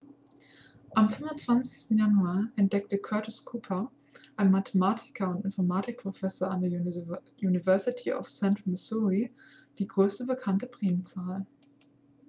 am 0.95 1.07
25. 1.09 1.91
januar 1.95 2.47
entdeckte 2.55 2.97
curtis 2.97 3.45
cooper 3.45 3.91
ein 4.35 4.49
mathematiker 4.49 5.29
und 5.29 5.45
informatik-professor 5.45 6.49
an 6.49 6.61
der 6.61 6.71
university 7.37 8.11
of 8.11 8.27
central 8.27 8.67
missouri 8.71 9.31
die 9.77 9.85
größte 9.87 10.25
bekannte 10.25 10.65
primzahl 10.65 11.45